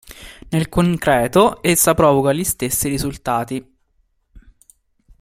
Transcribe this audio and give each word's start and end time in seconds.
Nel 0.49 0.67
concreto 0.67 1.59
essa 1.61 1.93
provoca 1.93 2.33
gli 2.33 2.43
stessi 2.43 2.89
risultati. 2.89 3.63